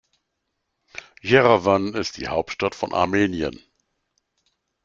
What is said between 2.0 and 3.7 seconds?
die Hauptstadt von Armenien.